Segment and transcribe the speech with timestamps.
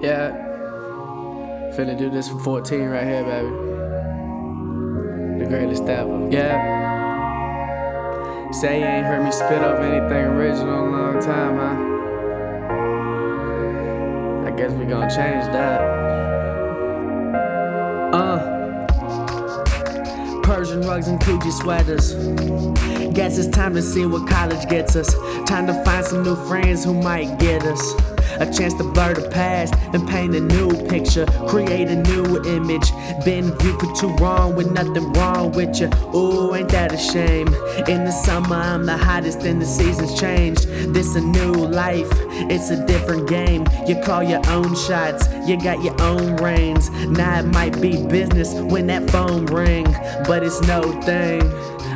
[0.00, 0.30] Yeah.
[1.74, 3.48] Finna do this for 14 right here, baby.
[5.38, 6.28] The greatest ever.
[6.30, 6.76] Yeah.
[8.52, 11.76] Say you ain't heard me spit up anything original in a long time, huh?
[14.46, 15.80] I guess we gonna change that.
[18.14, 18.52] Uh.
[20.42, 22.14] Persian rugs and Coogi sweaters.
[23.14, 25.12] Guess it's time to see what college gets us.
[25.46, 28.15] Time to find some new friends who might get us.
[28.40, 31.26] A chance to blur the past and paint a new picture.
[31.48, 32.90] Create a new image.
[33.24, 35.88] Been viewed for too wrong with nothing wrong with you.
[36.14, 37.48] Ooh, ain't that a shame?
[37.88, 40.66] In the summer, I'm the hottest and the seasons changed.
[40.92, 42.08] This a new life,
[42.50, 43.66] it's a different game.
[43.86, 46.90] You call your own shots, you got your own reins.
[47.06, 49.84] Now it might be business when that phone ring,
[50.26, 51.42] but it's no thing.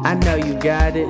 [0.05, 1.09] I know you got it.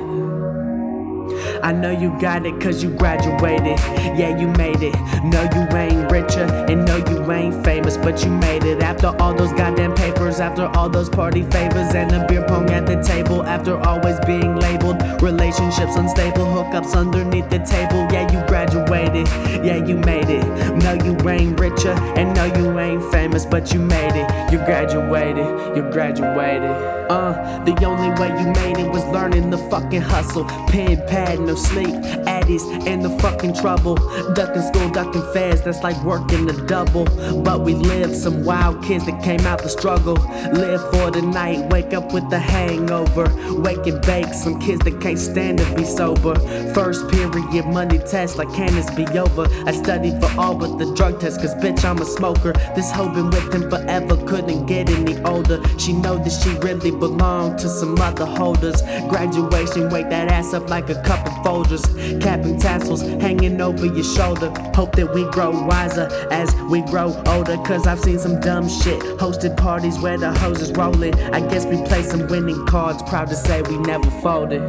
[1.63, 3.79] I know you got it cause you graduated.
[4.17, 4.95] Yeah, you made it.
[5.23, 8.81] No, you ain't richer, and no, you ain't famous, but you made it.
[8.81, 9.90] After all those goddamn
[10.39, 14.55] after all those party favors, and a beer pong at the table, after always being
[14.55, 15.01] labeled.
[15.21, 18.07] Relationships unstable, hookups underneath the table.
[18.11, 19.27] Yeah, you graduated.
[19.65, 20.45] Yeah, you made it.
[20.77, 24.51] No, you ain't richer, and no, you ain't famous, but you made it.
[24.51, 25.75] You graduated.
[25.75, 26.71] You graduated.
[27.11, 30.45] Uh, the only way you made it was learning the fucking hustle.
[30.67, 31.95] Pen, pad, no sleep.
[32.41, 33.95] Addies and the fucking trouble.
[34.33, 37.05] Ducking school, ducking fast, that's like working a double.
[37.43, 40.15] But we live some wild kids that came out the struggle.
[40.53, 43.25] Live for the night, wake up with the hangover.
[43.61, 46.35] Wake and bake, some kids that can't stand to be sober.
[46.73, 49.47] First period, money test, like can this be over?
[49.65, 52.53] I studied for all but the drug test, cause bitch, I'm a smoker.
[52.75, 55.61] This hoe been with him forever, couldn't get any older.
[55.77, 58.81] She know that she really belonged to some other holders.
[59.09, 61.83] Graduation, wake that ass up like a couple Folgers.
[62.21, 64.49] Cap and tassels hanging over your shoulder.
[64.73, 67.57] Hope that we grow wiser as we grow older.
[67.57, 68.99] Cause I've seen some dumb shit.
[69.19, 71.13] Hosted parties where the hoses rolling.
[71.33, 73.03] I guess we play some winning cards.
[73.03, 74.61] Proud to say we never folded.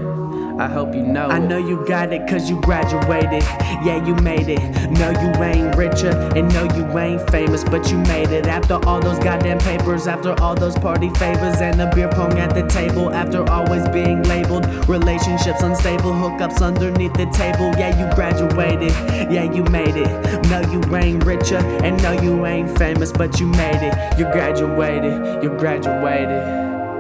[0.59, 1.29] I hope you know.
[1.29, 3.43] I know you got it cause you graduated.
[3.85, 4.61] Yeah, you made it.
[4.91, 8.47] No, you ain't richer, and no, you ain't famous, but you made it.
[8.47, 12.55] After all those goddamn papers, after all those party favors, and the beer pong at
[12.55, 14.67] the table, after always being labeled.
[14.89, 17.73] Relationships unstable, hookups underneath the table.
[17.79, 18.93] Yeah, you graduated.
[19.33, 20.11] Yeah, you made it.
[20.49, 24.19] No, you ain't richer, and no, you ain't famous, but you made it.
[24.19, 25.43] You graduated.
[25.43, 26.43] You graduated.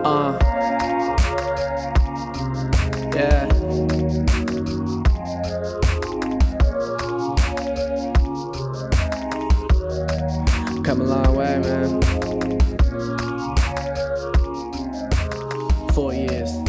[0.05, 0.62] Uh.
[3.15, 3.47] Yeah.
[10.83, 12.01] Come a long way, man.
[15.93, 16.62] Four years.